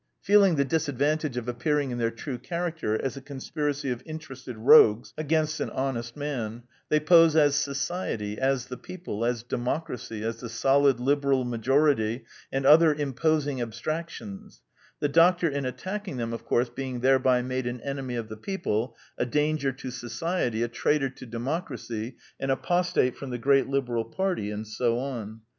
[0.19, 4.55] Feeling the disadvantage of appearing in their true character as a conspiracy of inter ested
[4.57, 10.39] rogues against an honest man, they pose as Society, as The People, as Democracy, as
[10.39, 14.61] the solid Liberal Majority, and other imposing ab stractions,
[14.99, 18.97] the doctor, in attacking them, of course being thereby made an enemy of The People,
[19.19, 24.49] a danger to Society, a traitor to Democracy, an apostate from the great Liberal party,
[24.49, 25.41] and so on.